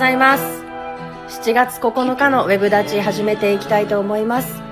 [0.00, 1.42] ございます。
[1.42, 4.62] 7月9日のウェブ立ち始めていきたいと思います。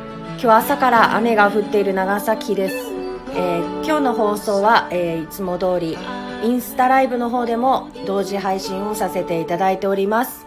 [0.41, 2.77] 今日朝から雨が降っている長崎です。
[3.35, 5.99] えー今日の放送は、えーいつも通り
[6.43, 10.47] インスタライブの方でも同時配信をさせていただいております。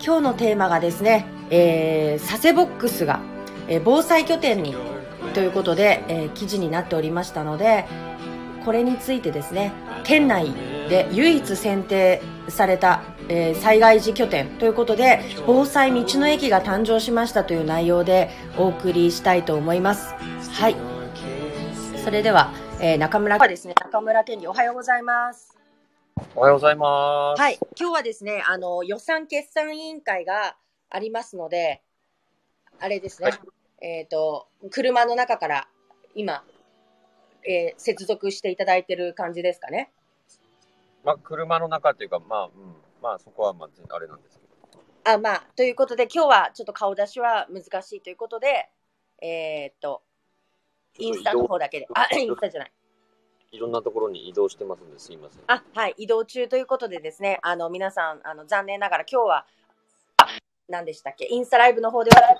[0.00, 3.18] 今日のテーマがですね、えー、佐世ボックスが、
[3.66, 4.76] えー防災拠点に
[5.34, 7.86] ということで、えー記事になっておりましたので、
[8.64, 9.72] これについてですね、
[10.04, 10.52] 県内
[10.90, 20.12] で唯一選定された、えー災害時拠点ということで、防災道の駅が誕生しましたという内容でお送りしたいと思います。
[20.52, 20.76] はい。
[22.04, 25.56] それでは、えー中村はですね、中村県議おはようございます。
[26.34, 27.40] おはようございます。
[27.40, 27.58] はい。
[27.78, 30.56] 今日はですね、あの、予算決算委員会が
[30.90, 31.82] ありますので、
[32.80, 33.38] あれですね、は
[33.80, 35.68] えっ、と、車の中から
[36.16, 36.42] 今、
[37.48, 39.92] えー接続していただいてる感じですかね。
[41.04, 42.50] まあ、車の中っていうか、まあ、うん、
[43.02, 44.50] まあ、そこは、まあ、あれなんですけど。
[45.04, 48.68] あ、まあ、ということで、今日はちょっと顔出しは難しいということで、
[49.22, 50.02] えーっと、
[50.98, 52.72] インスタの方だけで、あ、インスタじゃない。
[53.52, 55.42] いろんなところに移動してますんですいません。
[55.48, 59.46] あ、はい、移動中ということでですね、あの、皆さん、あの、残念ながら今日は、
[60.18, 60.26] あ、
[60.68, 62.36] 何でしたっけ、インスタライブの方では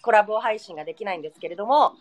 [0.00, 1.94] コラボ配信ができないんですけれども、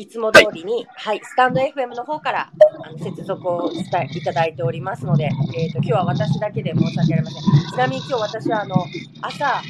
[0.00, 2.50] いつも通りに、はい、スタンド FM の方から
[2.86, 7.42] あの接続をしたいただいておりますので、えー、と今日は私だけで申し訳ありません。
[7.70, 8.86] ちなみに今日私はあの
[9.20, 9.62] 朝あ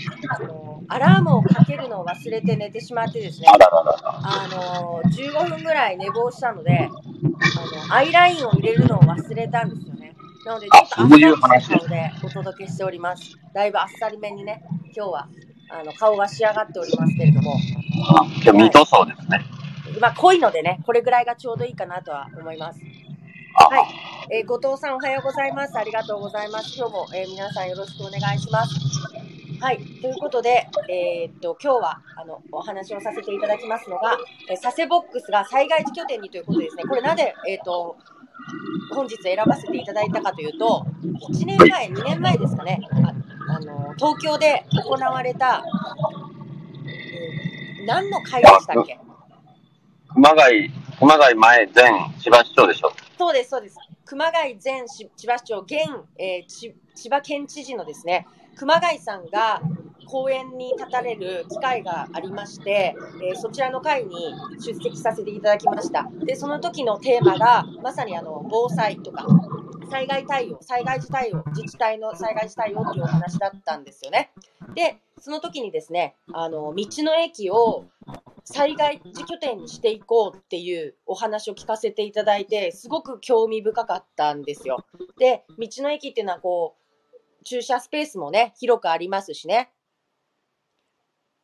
[0.44, 10.14] の、アラームをかけるのを忘れて寝てしまってですね、あの15分ぐらい寝坊したので、あのアイラインを入れるのを忘れたんですよね。
[10.46, 13.36] なので、ちょっとあっさりした顔でお届けしております。
[13.52, 14.62] だいぶあっさりめにね、
[14.96, 15.28] 今日は
[15.70, 17.56] あの顔が仕上がっておりますけれども、
[18.44, 19.59] 今日ミートですね。
[19.98, 22.80] まあ濃いのでね、これぐらいがちょうどいいかなとは思います。
[23.56, 23.84] あはい。
[24.30, 25.76] えー後藤さんおはようございます。
[25.76, 26.76] ありがとうございます。
[26.76, 28.74] 今日も、えー皆さんよろしくお願いします。
[29.60, 29.78] はい。
[29.78, 34.16] ということで、えーっと、今日は、あの、お話をさせていただきますのが、
[34.48, 36.84] えー佐世ボックスが災害時拠点にということですね。
[36.84, 37.96] これなぜ、えーっと、
[38.94, 40.84] 本日選ばせていただいたかというと、
[41.30, 42.80] 1年前、2年前ですかね、
[43.48, 45.62] ああの、東京で行われた、
[46.86, 48.98] えー何の会でしたっけ？
[50.14, 52.92] 熊谷、熊谷前前千葉市長でしょ？
[53.18, 53.76] そうです、そうです。
[54.04, 55.74] 熊谷前千葉市長、現、
[56.18, 58.26] えー千葉県知事のですね、
[58.56, 59.62] 熊谷さんが
[60.06, 66.08] 講演に立たれる機会がありまして、えーそちらの会に出席させていただきました。
[66.24, 69.26] で、その時のテーマが、まさにあの、防災とか、
[69.90, 74.30] 災害対応、災害時対応、自治体の災害時対応っていうお話だったんですよね。
[74.74, 77.84] で、その時にですね、あの、道の駅を
[78.44, 84.84] 災害時拠点にしていこうっていうお話を聞かせていただいて、すごく興味深かったんですよ。
[85.18, 89.70] で、道の駅っていうのはこう、駐車スペースもね、広くありますしね。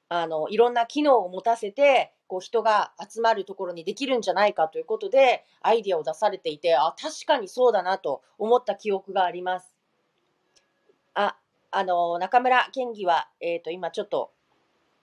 [0.09, 9.76] あの、いろんな機能を持たせて、こう人が集まるところにできるんじゃないかということで、アイディアを出されていて、あ、確かにそうだなと思った記憶があります。
[11.77, 14.33] あ、の、中村県議は、えっ、と、今ちょっと、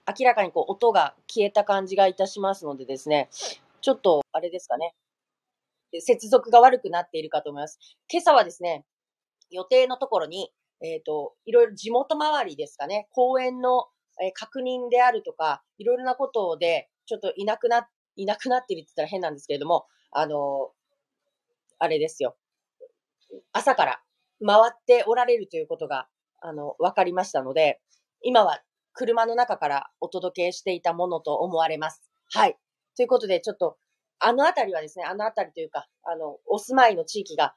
[0.08, 3.28] 明らかにこう音が消えた感じがいたしますのでですね、
[3.80, 4.92] ちょっと、あれですかね、
[6.00, 7.78] 接続が悪くなっているかと思います。
[8.10, 8.84] 今朝はですね、
[9.50, 10.50] 予定のところに、
[10.82, 13.86] えっ、と、いろいろ地元周りですかね、公園の、
[14.20, 20.70] え確認であるとか、いろいろなことで、ちょっといなくな、いなくなっているって言ったら変なんですけれども、あの
[21.78, 22.36] あれですよ。
[23.52, 24.00] 朝から
[24.44, 26.08] 回っておられるということが、
[26.44, 27.80] あの、わかりましたので、
[28.22, 28.60] 今は
[28.92, 32.02] 車の中からお届けしていたものと思われます。
[32.32, 32.58] はい。
[32.96, 33.78] ということで、ちょっと、
[34.18, 37.54] あのあたりはですね、あのあたりというか、あの、お住まいの地域が、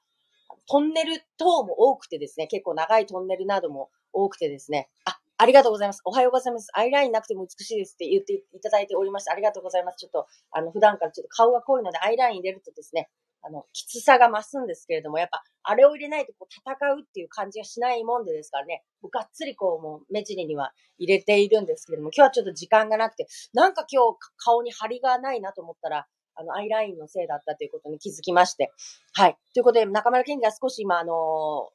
[0.70, 6.02] トンネル等も多くてですね、結構長いトンネルなども多くてですね、あ、ありがとうございます。
[6.06, 6.70] おはようございます。
[6.74, 9.34] アイラインなくても美しいですって言っていただいておりました。
[9.34, 9.98] ありがとうございます。
[9.98, 13.10] ちょっと、あの、普段からちょっと顔が濃いので、アイライン入れるとですね、
[13.48, 28.72] あの、きつさが増すんですけれども、やっぱ、あれを入れないとこう戦うっていう感じがしないもんでですからね、がっつりこう、もう目尻には入れているんですけれども、今日はちょっと時間がなくて、なんか今日顔に張りがないなと思ったら、あの、アイラインのせいだったということに気づきまして。
[29.14, 29.38] はい。
[29.54, 31.70] ということで、中村健が少し今、あの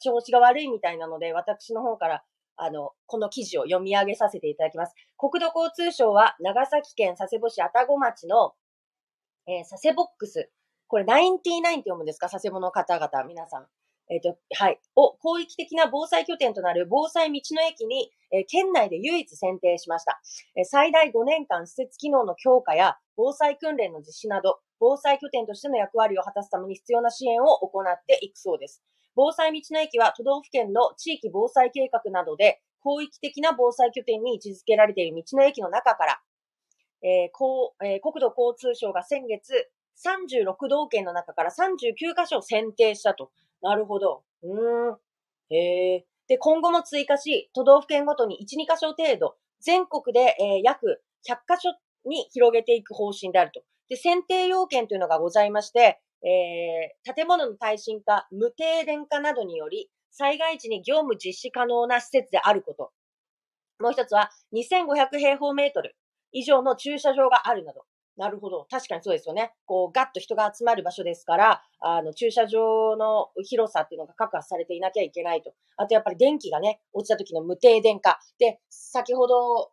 [0.00, 2.24] 調子が悪いみたいなので、私の方から、
[2.56, 4.94] あの、この記事を読み上げさせていただきます。
[5.18, 8.52] 国土交通省は、長崎県佐世保市愛宕町の、
[9.48, 10.50] えー佐世ボックス。
[10.88, 12.28] これ、99って読むんですか？
[12.28, 13.66] 佐世保の方々、皆さん。
[14.08, 14.80] えっ、と、はい。
[14.96, 20.20] を、広域的な防災拠点となる防災道の駅に、えー県内で唯一選定しました。
[20.56, 28.82] えー最大5年間施設機能の強化や防災訓練の実施など、防災拠点としての役割を果たすために必要な支援を行っていくそうです。
[29.14, 36.20] 防災道の駅は都道府県の地域防災計画などで広域的な防災拠点に位置づけられている道の駅の中から、
[37.02, 43.30] えーこうえー国土交通省が先月36道県の中から39カ所選定したと。
[43.62, 44.22] なるほど。
[44.42, 44.96] うん。
[45.50, 46.06] へえ。
[46.28, 51.70] で、今後も追加し、都道府県ごとに1、2カ所程度、全国で、えー約100カ所
[52.04, 53.62] に広げていく方針であると。
[53.88, 62.92] で、選定要件というのがございまして、えー建物の耐震化、無停電化などにより、災害時に業務実施可能な施設であること。
[63.78, 65.96] もう一つは、2500平方メートル
[66.32, 67.82] 以上の駐車場があるなど。
[68.16, 68.66] なるほど。
[68.70, 69.52] 確かにそうですよね。
[69.66, 75.52] こう、ガッと人が集まる場所ですから、あの、駐車場の広さっていうのが確保されていなきゃいけないと。
[75.76, 78.18] あと、やっぱり電気がね、落ちた時の無停電化。
[78.38, 79.70] で、先ほど、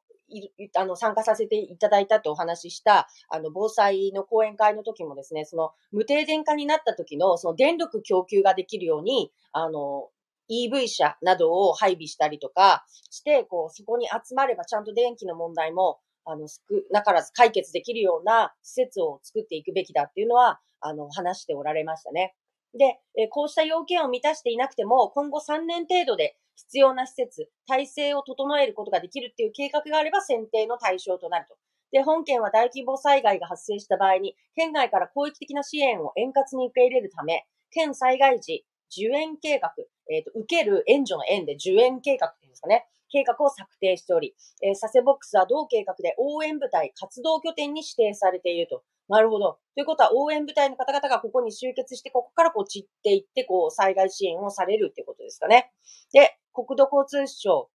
[0.77, 10.09] あの、参加させていただいたとお話しした、あの、防災の講演会の時もですね、その、無停電化になった時の、その電力供給ができるように、あの、
[10.49, 16.57] EV 車などを配備したりとかして、こう、そこに集まればちゃんと電気の問題も、あの、少
[16.91, 22.35] なからず解決できるような施設を作っていくべきだっていうのは、あの、話しておられましたね。
[22.73, 22.99] で、
[23.29, 31.55] こうした要件を満たしていなくても、今後3年程度で必要な施設、体制を整えることができるっていう計画があれば選定の対象となると。
[31.91, 38.65] で、本県は大規模災害が発生した場合に、県外から広域的な支援を円滑に受け入れるため、県災害時
[38.95, 39.73] 受援計画、
[40.11, 42.87] えっ、と、受ける援助の援で受援計画っていうんですかね。
[43.13, 44.33] 計画を策定しており、
[44.63, 48.81] えー、佐世ボックスは同計画で応援部隊活動拠点に指定されていると。
[49.07, 49.59] なるほど。
[49.75, 55.71] ということは、応援部隊の方々がここに集結して、ここからこう散っていって、こう、災害支援をされるっていうことですかね。
[56.13, 57.69] で、国土交通省、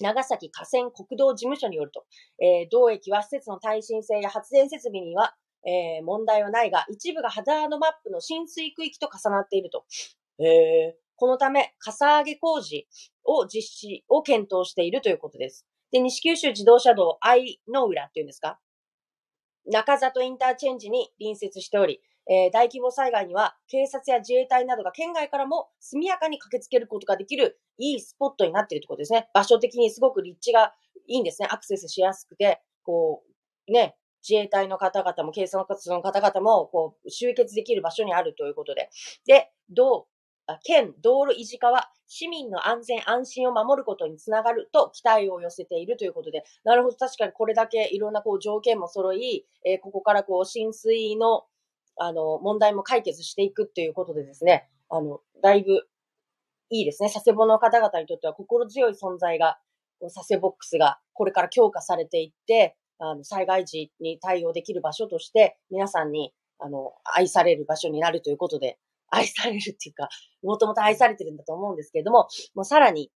[0.00, 2.04] 長崎河川国道事務所によると、
[2.42, 9.84] えー同駅は施設の耐震性や発電設備には、えー問題はないが、一部がハザードマップの浸水区域と重なっていると。
[10.40, 12.86] へえーこのため、かさ上げ工事
[13.24, 15.66] を実施を検討しているということです。
[15.92, 18.58] で、西九州自動車道愛の浦っていうんですか？
[19.66, 29.28] 中里インターチェンジに隣接しており、えー大規模災害には警察や自衛隊などが県外からも速やかに駆けつけることができるいいスポットになっているということですね。
[29.34, 30.74] 場所的にすごく立地が
[31.06, 31.48] いいんですね。
[31.50, 33.22] アクセスしやすくて、こ
[33.68, 33.96] う、ね、
[34.26, 38.88] 自衛隊の方々も警察の方々も、こう、集結できる場所にあるということで。
[39.26, 40.13] で、道、あ
[40.62, 51.44] 県道路維持課は市民の安全安心を守ることにつながると期待を寄せているということで、なるほど、確かにこれだけいろんなこう条件も揃い、えーここからこう浸水の
[51.96, 55.86] あの問題も解決していくっていうことでですね、あの、だいぶ
[56.70, 57.10] いいですね。
[57.12, 59.58] 佐世保の方々にとっては心強い存在が、
[60.00, 68.78] 佐世ボックスがこれから強化されていって、あの、災害時に対応できる場所として、皆さんに、あの、愛される場所になるということで、
[69.10, 70.08] 愛されるっていうか、
[70.42, 73.10] もともと愛されてるんだと思うんですけれども、もうさらに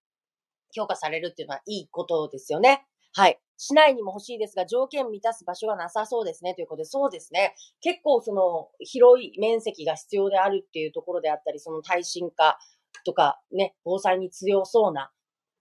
[0.72, 2.86] 強化されるっていうのはいいことですよね。
[3.14, 3.40] はい。
[3.58, 6.54] 市内にも欲しいですが、条件満たす場所がなさそうですね。
[6.54, 7.56] ということで、そうですね。
[7.80, 12.60] 結構その、広い面積が必要であるっていうところであったり、その耐震化
[13.06, 15.12] とかね、防災に強そうな、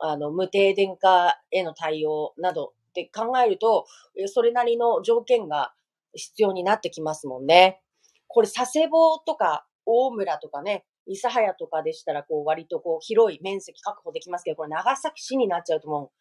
[0.01, 3.87] あの、無停電化への対応などって考えると、
[4.27, 5.73] それなりの条件が
[6.15, 7.81] 必要になってきますもんね。
[8.27, 16.13] これ、佐世保とか、大村とかね、諫早とかでしたら、こう、割とこう、広い面積確保できますけど、これ、長崎市になっちゃうとも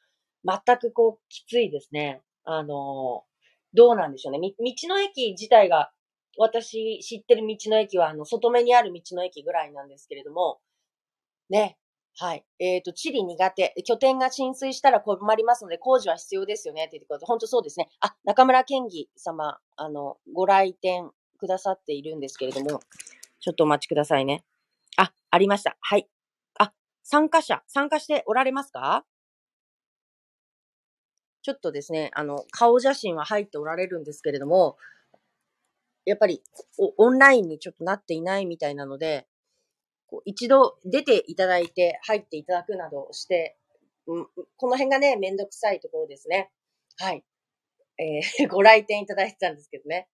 [0.44, 2.22] う、全くこう、きついですね。
[2.46, 3.24] あの
[3.74, 4.40] どうなんでしょうね。
[4.40, 5.92] み道の駅自体が、
[6.38, 10.60] 私知ってる道の駅は、あの、外目にある道の駅ぐらいなんですけれども、
[11.50, 11.78] ね。
[12.16, 12.46] はい。
[12.60, 13.74] えっ、と、地理苦手。
[13.86, 16.86] 拠点が浸水したら困りますので、工事は必要ですよね。
[16.86, 17.90] っていうこと、本当そうですね。
[18.02, 22.80] あ、中村健義様、あの、ご来店くださっているんですけれども、
[23.44, 24.46] ちょっとお待ちくださいね。
[24.96, 25.76] あ、ありました。
[25.82, 26.08] はい。
[26.58, 26.74] あ、
[27.04, 29.06] 参加者、参加しておられますか？
[31.42, 34.78] ちょっとですね、あの、顔写真は入っておられるんですけれども、
[36.06, 36.42] やっぱり
[36.98, 39.28] オンラインにちょっとなっていないみたいなので、
[40.08, 43.58] こう一度出ていただいて入っていただくなどして、
[44.08, 46.50] うんこの辺がね、めんどくさいところですね。
[46.98, 47.26] はい。
[48.00, 50.08] えー ご来店いただいてたんですけどね。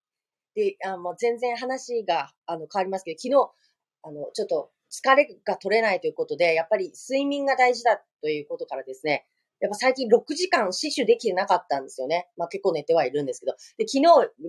[0.55, 3.51] で、あもう全然話があの変わりますけど、昨日、
[4.03, 9.27] あの、ちょっと疲れが取れないということで、やっぱり睡眠が大事だということからですね、
[9.61, 12.29] やっぱ最近6時間死守できてなかったんですよね。
[12.37, 13.53] まあ結構寝てはいるんですけど。
[13.77, 14.03] で、昨日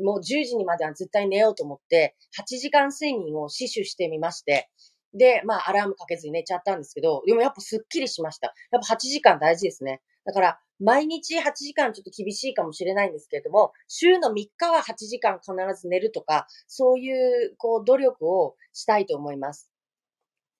[0.05, 4.71] もう10時にまでは絶対寝ようと思って、8時間睡眠を死守してみまして、
[5.13, 8.55] で、まあアラームかけずに寝ちゃったんですけど、でもやっぱスッキリしました。
[8.71, 10.01] やっぱ8時間大事ですね。
[10.25, 19.71] だから、毎日8時間ちょっと厳しいかもしれないんですけれども、週の3日は8時間必ず寝るとか、そういう、こう、努力をしたいと思います。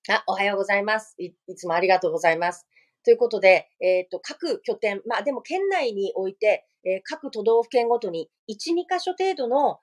[0.09, 1.15] あ、おはようございます。
[1.19, 2.67] いいつもありがとうございます。
[3.05, 9.81] ということで、えっ、と、各拠点、まあでも県内において、えー各都道府県ごとに1、2箇所程度の、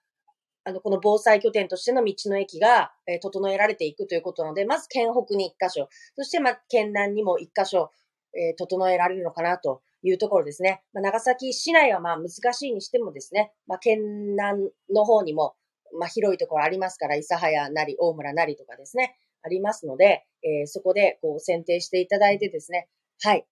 [0.64, 7.92] あの、この防災拠点としての道の駅が、え整えられていくということなので、まず県北に1箇所、そしてまあ県南にも1箇所、
[8.36, 10.84] えー整えられるのかなというところですね。
[10.94, 14.00] まあ、長崎市内はまあ難しいにしてもですね、まあ県
[14.36, 15.56] 南の方にも、
[16.00, 22.88] まあ広いところありますから、諫早なり、大村なりとかですね、ありますので、えーそこでこう選定していただいてですね、
[23.22, 23.46] はい。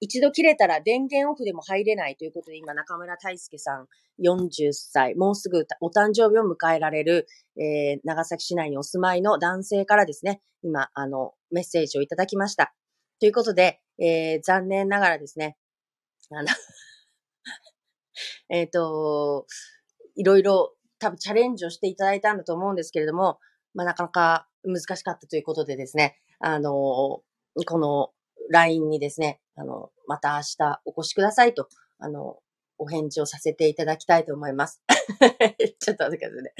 [0.00, 3.86] 一度切れたら電源オフでも入れないということで、今中村大輔さん
[4.22, 7.26] 40歳、もうすぐお誕生日を迎えられる、
[7.58, 12.74] えー長崎市内にお住まいの男性からですね、今、あの、メッセージをいただきました。
[13.20, 15.56] ということで、えー残念ながらですね、
[16.30, 16.48] あの、
[18.48, 19.46] えっと、
[20.14, 23.38] いろいろ多分チャレンジをしていただいたんだと思うんですけれども、
[23.74, 27.24] まあ、なかなか難しかったということでですね、あの、こ
[27.78, 28.12] の
[28.50, 32.38] LINE にですね、あの、また明日お越しくださいと、あの、
[32.78, 34.82] お返事をさせていただきたいと思います。
[35.80, 36.54] ちょっと待ってくださいね。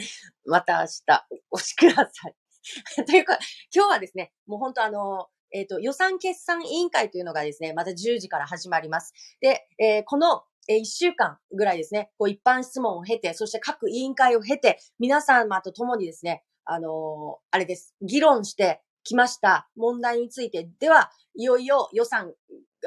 [0.46, 2.36] また明日お越しください。
[3.06, 3.38] というか、
[3.74, 9.14] 今日はですね、もう本当あの、えっ、と、予算決算委員会というのがですね、また10時から始まります。
[9.40, 22.34] で、えーこの、え1週間ぐらいですね、こう一般質問を経て、そして各委員会を経て、皆様と共にですね、あのあれです、議論してきました問題について、では、いよいよ予算、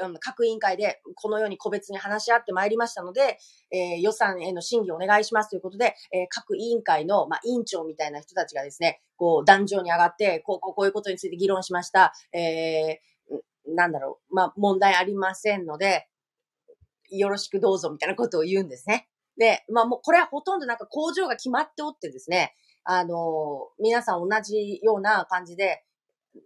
[0.02, 3.38] あの各委員会でこのように個別に話し合ってまいりましたので、
[3.72, 12.12] えー予算への審議をお願いしますということで、えー各委員会の、まあ、委員長みたいな人たちがですね、こう、壇上に上がって、こう、こうこういうことについて議論しました。
[12.32, 13.10] えー
[13.66, 16.08] なんだろう、まあ、問題ありませんので、
[17.10, 19.08] よろしくどうぞみたいなことを言うんですね。
[19.36, 22.54] で、まあもうこれはほとんどなんか工場が決まっておってですね、
[22.84, 25.84] あの皆さん同じような感じで、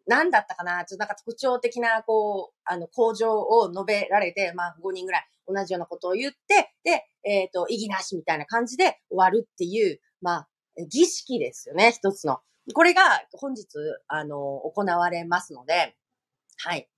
[0.06, 0.84] 何だったかな？
[0.84, 10.48] ちょっとなんか特徴的な、こう、あの、工場を述べられて、まあ5人ぐらい同じようなことを言って、で、えっ、と、意義なしみたいな感じで終わるっていう、まあ、
[10.88, 12.40] 儀式ですよね、一つの。
[12.72, 13.66] これが本日、
[14.08, 15.94] あの、行われますので、
[16.58, 16.88] はい。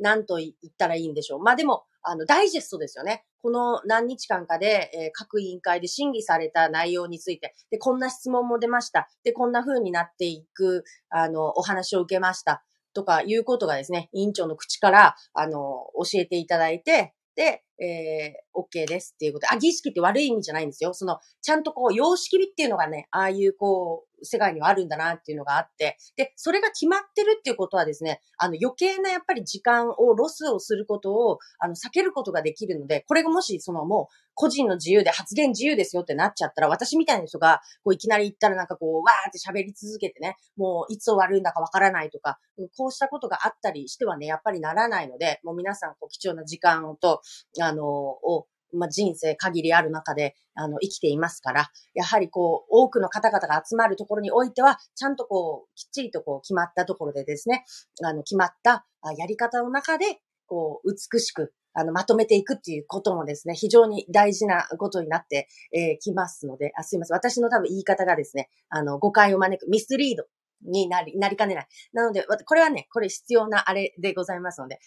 [0.00, 1.40] 何と言ったらいいんでしょう。
[1.40, 3.24] まあでも、あの、ダイジェストですよね。
[3.42, 9.08] この何日間かで、えー各委員会で審議された内容について、で、こんな質問も出ました。
[9.24, 12.64] で、こんな風になっていく、あの、お話を受けました。
[12.92, 20.92] とかいうことがですね、委員長の口から、あの、教えていただいて、で、えー、OK ですっていうこと、あ、儀式って悪い意味じゃないんですよ。
[20.92, 42.38] その、ちゃんとこう、様式美っていうのがね、ああいうこう、世界にはあるんだなっていうのがあって、で、それが決まってるっていうことはですね、あの、余計なやっぱり時間をロスをすることを、あの、避けることができるので、これがもし、そのもう、個人の自由で発言自由ですよってなっちゃったら、私みたいな人が、こう、いきなり言ったらなんかこう、わーって喋り続けてね、もう、いつ終わるんだかわからないとか、
[42.76, 47.20] こうしたことがあったりしてはね、やっぱりならないので、もう皆さん、こう、貴重な時間と、
[47.60, 57.64] ああの、を、まあ、人生限りある中で、あの、生きていますから、やはりこう、多くの方々が集まるところにおいては、ちゃんとこう、きっちりとこう、決まったところでですね、
[58.04, 58.86] あの、決まった
[59.16, 67.16] やり方の中で、こう、美しく、あの、まとめていくっていうこともですね、非常に大事なことになってえーきますので、あ、すいません。
[67.16, 70.24] 私の多分言い方がですね、あの、誤解を招く、ミスリード
[70.62, 71.66] になり、なりかねない。
[71.92, 74.80] なので、これはね、これ必要なあれでございますので、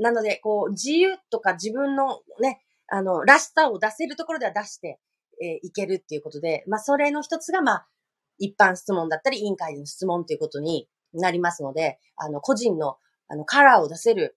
[0.00, 4.98] なので、こう、自由とか自分のね、あの、らしさを出せるところでは出して、
[5.42, 7.86] えーいけるっていうことで、まあ、それの一つが、まあ、
[8.38, 12.96] 一般質問だったり、委員会での質問ということになりますので、あの、個人の、
[13.28, 14.36] あの、カラーを出せる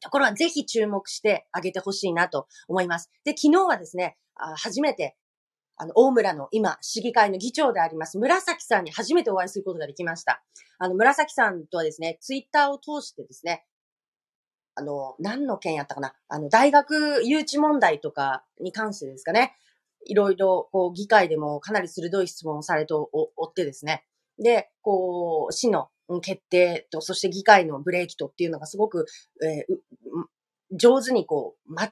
[0.00, 3.10] ところはぜひ注目してあげてほしいなと思います。
[3.24, 5.16] で、昨日はですね、あ初めて、
[5.76, 10.42] あの、大村の今、市議会の議長であります、紫さんに初めてお会いすることができました。
[10.78, 13.64] あの、紫さんとはですね、ツイッターを通してですね、
[14.74, 16.14] あの、何の件やったかな？
[16.28, 19.54] あの、大学誘致問題とかに関してですかね。
[20.06, 24.04] いろいろ、こう、議会でもかなり鋭い質問をされておおってですね。
[24.38, 25.90] で、こう、市の
[26.22, 29.06] 決定と、そして議会のブレーキとっていうのがすごく、
[29.42, 29.76] えー
[30.74, 31.90] 上手にこう、マッ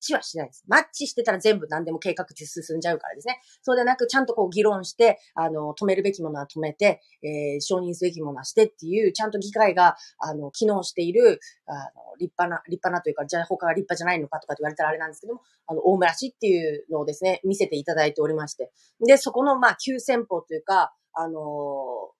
[0.00, 0.64] チはしないです。
[0.68, 3.40] マッチしてたら全部何でも計画って進んじゃうからですね。
[3.62, 18.70] そうでなく、ちゃんとこう議論して、あの、止めるべきものは止めて、えー承認すべきものはしてっていう、ちゃんと議会が、あの、機能している、あの、立派な、立派なというか、じゃあ他が立派じゃないのかとかって言われたらあれなんですけども、あの、大村市っていうのをですね、見せていただいておりまして。
[19.06, 22.10] で、そこの、まあ、急先鋒というか、あの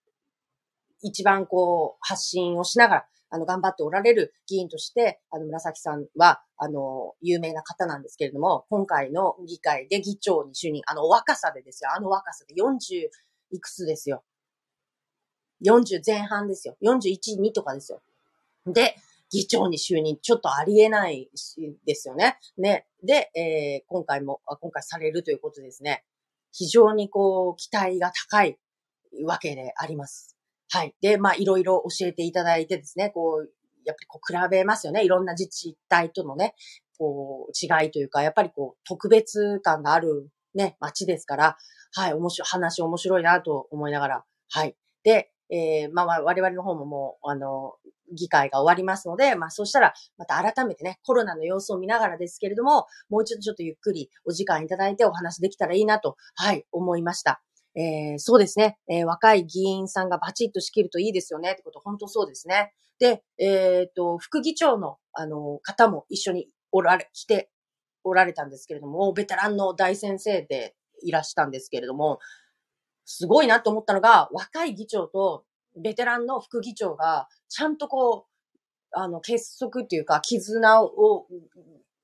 [1.03, 13.09] 一番こう、発信をしながら、あの、頑張っておられる議員として、あの、紫さんは、あの、有名な方なんですけれども、今回の議会で議長に就任、あの、若さでですよ、あの若さで40
[13.51, 14.23] いくつですよ。
[15.65, 16.77] 40前半ですよ。
[16.83, 18.03] 41、2とかですよ。
[18.67, 18.97] で、
[19.31, 21.29] 議長に就任、ちょっとありえない
[21.85, 22.39] ですよね。
[22.59, 22.87] ね。
[23.03, 26.05] で、えー、今回も、今回されるということですね。
[26.53, 28.59] 非常にこう、期待が高い
[29.25, 30.36] わけであります。
[30.71, 30.95] はい。
[31.01, 33.51] で、まあ、いろいろ教えていただいてですね、こう、
[33.85, 35.05] やっぱりこう、比べますよね。
[35.05, 36.55] いろんな自治体とのね、
[36.99, 41.57] こう、違いというか、やっぱりこう、特別感があるね、街ですから、
[41.95, 44.77] はい、面白い、話面白いなと思いながら、はい。
[45.05, 47.75] で、えー、まあ、我々の方ももう、あの、
[48.13, 57.43] 議会が終わりますので、まあ、そうしたら、また改めてね、コロナの様子を見ながらですけれども、もう一度ちょっとゆっくりお時間いただいてお話できたらいいなと、はい、思いました。
[57.77, 62.73] えー、そうですね、えー、若い議員さんがバチッと仕切るといいですよね、ってこと、本当そうですね。
[62.99, 67.51] で、えっ、と、副議長の、あの、方も一緒におられ、来て
[68.03, 72.19] おられたんですけれども、ベテランの大先生でいらしたんですけれども、
[73.05, 75.45] すごいなと思ったのが、若い議長と
[75.77, 81.27] ベテランの副議長が、ちゃんとこう、あの、結束っていうか、絆を、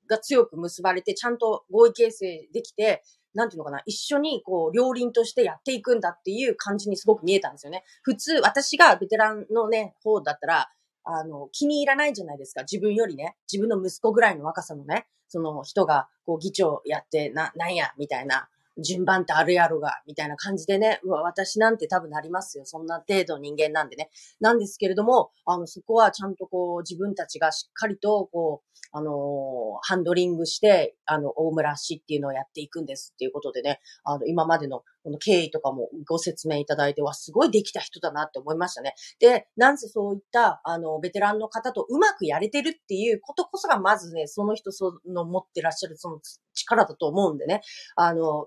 [0.09, 3.03] が強く結ばれて、ちゃんと合意形成できて、
[3.35, 7.85] なんていうのかな、一緒にこう、両輪としてやっていくんだっていう感じにすごく見えたんですよね。
[8.03, 10.71] 普通、私がベテランのね、方だったら、
[11.05, 12.63] あの、気に入らないじゃないですか。
[12.63, 18.49] 自分よりね、自分の息子ぐらいの若さのね、その人が、こう、議長やって、な、なんや、みたいな、
[18.79, 22.65] 順番ってあるやろが、みたいな感じでね、私なんて多分なりますよ。
[22.65, 24.11] そんな程度人間なんでね。
[24.41, 38.95] なんですけれども、あの、そこはちゃんとこう、自分たちがしっかりと、こう、あの、ハンドリングして、あの、大村市っていうのをやっていくんですっていうことでね、あの、今までのこの経緯とかもご説明いただいては、すごいできた人だなって思いましたね。
[39.19, 46.21] で、なんせそういった、あの、ベテランの方とうまくやれてるっていうことこそが、まずね、その人その持ってらっしゃるその
[46.55, 47.63] 力だと思うんでね、
[47.97, 48.45] あの、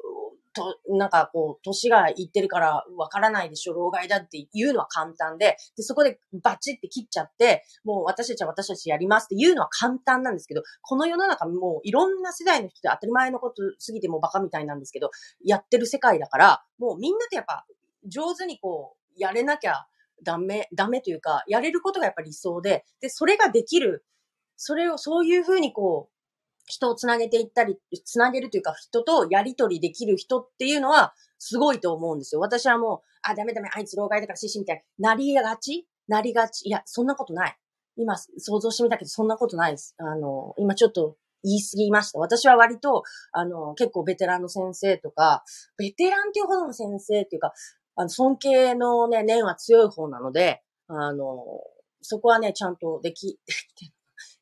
[0.56, 15.12] と、なんかこう、年がいってるからわからないでしょ、老害だって言うのは簡単で、で、そこでバチって切っちゃって、もう私たちは私たちやりますって言うのは簡単なんですけど、この世の中もういろんな世代の人で当たり前のことすぎてもバカみたいなんですけど、
[15.44, 17.66] やってる世界だから、もうみんなでやっぱ
[18.08, 19.86] 上手にこう、やれなきゃ
[20.24, 24.06] ダメ、ダメというか、やれることがやっぱり理想で、で、それができる、
[24.56, 26.15] それをそういうふうにこう、
[26.66, 32.42] 人をつなげていったり、つなげるというか、人とやりとりできる人っていうのは、すごいと思うんですよ。
[32.42, 35.88] 私はもう、あ、ダメダメ、あいつ老害だから獅子みたいな、なりがち？
[36.08, 36.68] なりがち？
[36.68, 37.58] いや、そんなことない。
[37.98, 39.96] 今、想像してみたけど、そんなことないです。
[39.98, 42.20] あの、今ちょっと言い過ぎました。
[42.20, 45.44] 私は割と、あの、結構ベテランの先生とか、
[45.78, 47.54] ベテランっていうほどの先生っていうか、
[47.96, 51.44] あの、尊敬のね、念は強い方なので、あの、
[52.02, 53.92] そこはね、ちゃんとでき、できてる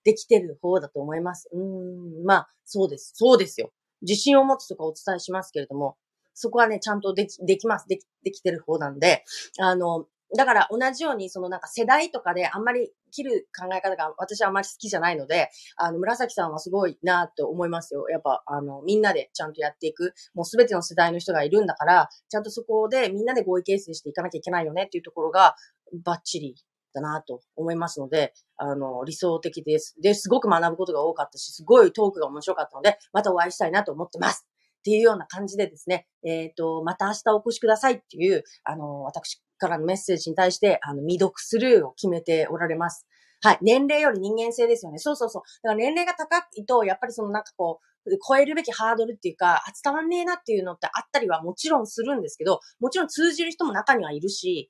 [0.03, 1.49] できてる方だと思います。
[1.53, 3.13] うん、まあ、そうです。
[3.15, 3.71] そうですよ。
[4.01, 5.97] 自信を持つとかお伝えしますけれども、
[6.33, 7.87] そこはね、ちゃんとでき、できます。
[7.87, 9.23] でき、できてる方なんで、
[9.59, 18.09] あの、だから同じように、そのなんか世代とかであんまり切る考え方が私はあんまり好きじゃないので、あの、紫さんはすごいなと思いますよ。
[18.09, 25.55] やっぱ、あの、みんなでちゃんとやっていく、もうすべての世代の人がいるんだから、ちゃんとそこでみんなで合意形成していかなきゃいけないよねっていうところが、
[26.03, 26.55] バッチリ
[26.93, 29.95] だなと思いますので、あの、理想的です。
[30.01, 34.47] で、すごく学ぶことが多かったし、すごいトークが面白かったので、またお会いしたいなと思ってます。
[34.79, 43.07] っていうような感じでですね、えっ、ー、と、また明日お越しくださいっていう、あの、私からのメッセージに対して、あの、未読スルーを決めておられます。
[43.41, 43.57] はい。
[43.61, 44.99] 年齢より人間性ですよね。
[44.99, 45.41] そうそうそう。
[45.63, 54.69] だから年齢が高いと、やっぱりそのなんかこう、超えるべきハードルっていうか、伝わんねえなっていうのってあったりはもちろんするんですけど、もちろん通じる人も中にはいるし、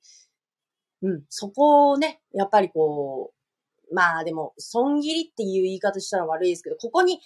[1.04, 3.34] うん、そこをね、やっぱりこ
[3.90, 7.20] う、まあでも、損切りっていう言い方したら悪いですけど、ここに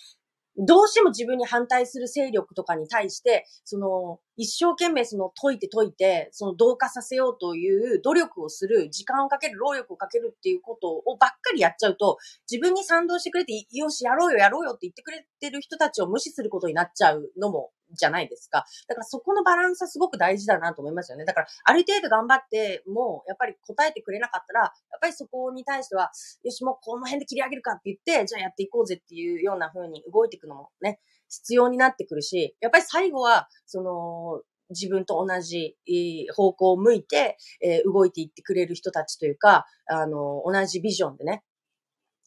[0.56, 12.18] どうしても自分に反対する勢力とかに対して、その、一生懸命その解いて解いて、その同化させようという努力をする、時間をかける、労力をかけるっていうことをばっかりやっちゃうと、
[12.50, 18.64] 自分に賛同してくれて、よし、やろうよ、やろうよって言ってくれてる人たちを無視することになっちゃうのもじゃないですか。
[18.88, 21.24] だからそこのバランスはすごく大事だなと思いますよね。
[21.24, 26.10] だから、ある程度頑張ってもう、やっぱり答えてくれなかったら、やっぱりそこに対しては、
[26.42, 35.76] よし、もうこの辺で切り上げるかって言って、じゃあやっていこうぜっていうような風に動いていくのもね、必要になってくるし、やっぱり最後は、その、自分と同じ
[36.34, 41.42] 方向を向いて、えー、動いていってくれる人たちというか、あの、同じビジョンでね、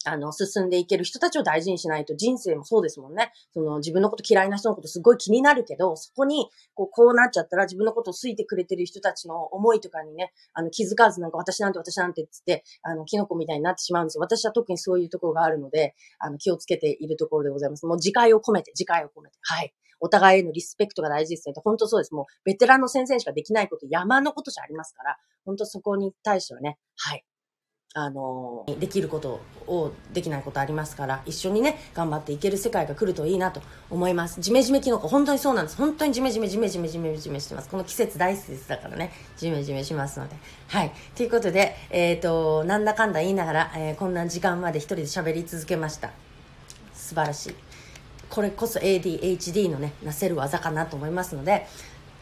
[0.04, 3.32] あの、進んでいける人たちを大事にしないと人生もそうですもんね。
[3.52, 14.22] その自分のこと嫌いな人のことすごい気になるけど、そこにこうこうなっちゃったら自分のことを好いてくれてる人たちの思いとかにね、あの気づかずなんか私なんて私なんてつって、あの、キノコみたいになってしまうんですよ。
[14.22, 17.86] 私は特にそういうところがあるので、あの、気をつけているところでございます。
[17.86, 19.38] もう自戒を込めて、自戒を込めて。
[19.42, 19.72] はい。
[20.00, 21.54] お互いへのリスペクトが大事ですね。
[21.62, 22.12] 本当そうです。
[22.12, 27.24] もう、ベテランの先生しかできないこと山のことじゃありますから、本当そこに対してはね、はい。
[27.94, 34.40] あの、できることをできないことありますから、一緒にね、頑張っていける世界が来るといいなと思います。
[34.40, 35.76] ジメジメキノコ、本当にそうなんです。
[35.76, 37.68] 本当にジメジメジメジメジメジメしてます。
[37.68, 40.36] この季節大好きですだからね、ジメジメしますので。
[40.68, 40.92] はい。
[41.14, 46.12] ということで、えっ、ー、と、なんだかんだ言いながら、えー、こんな時間まで一人で喋り続けました。
[46.94, 47.54] 素晴らしい。
[48.30, 51.66] これこそ ADHD のね、なせる技かなと思いますので、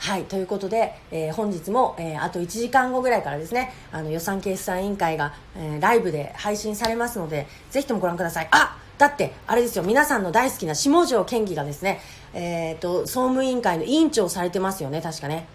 [0.00, 8.48] はい、ということで、えー、本日も、えー、あと1時間後ぐらいからですね、あの予算決算委員会が、えー、ライブで配信されますので、ぜひともご覧ください。
[8.50, 12.00] あだって、あれですよ、皆さんの大好きな下條県議がですね、
[12.32, 15.46] えっ、と、総務委員会の委員長されてますよね、確かね。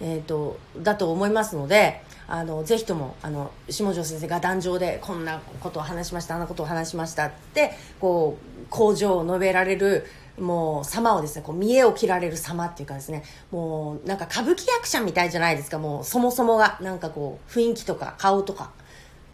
[0.00, 10.06] えっ、と、だと思いますので、あの、ぜひとも、あの、下條先生が壇上でこんなことを話しました、あんなことを話しましたって、こう、工場を述べられる、
[10.38, 15.78] もう様をですねこう見栄を切られる様っていうかですねもうなんか歌舞伎役者みたいじゃないですか。
[15.78, 18.72] もうそもそもがなんかこう雰囲気とか顔とか。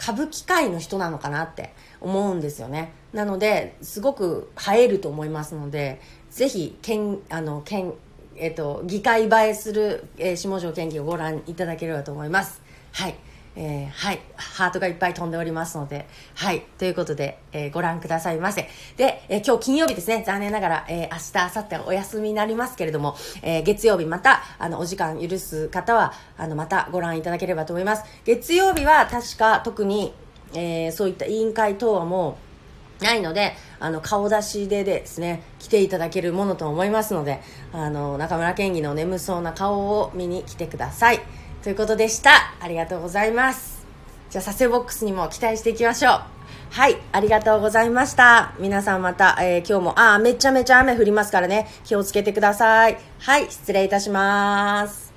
[0.00, 2.92] 歌舞伎界の人なのかなって思うんですよね。
[3.12, 7.94] なのですごく映えると思いますのでぜひ県あの県
[8.36, 12.62] えっと議会映えする、えー、下條県議をご覧いただければと思います。
[12.92, 13.16] はい。
[13.60, 18.68] えー、はい、ハートがいっぱい飛んでおりますので、はい、ということで、えー、ご覧くださいませ。
[18.96, 28.04] で、えー、今日金曜日ですね、残念ながら、え明日、明後日はお休みになりますけれども、え月曜日また、あの、お時間許す方は、あの、またご覧いただければと思います。
[28.24, 30.14] 月曜日は確か特に、
[30.54, 32.38] えそういった委員会等はも
[33.00, 37.40] う、ないので、あの、顔出しでですね、来ていただけるものと思いますので、
[37.72, 41.20] あの、中村県議の眠そうな顔を見に来てください。
[41.68, 42.30] ということでした。
[42.60, 43.86] ありがとうございます。
[44.30, 46.20] じゃあ、サセボックスにも期待していきましょう。
[46.70, 48.54] はい、ありがとうございました。
[48.58, 52.96] 皆さんまた、えー、今日も、ああ、めちゃめちゃ雨降りますからね、気をつけてください。
[53.18, 55.07] はい、失礼いたします。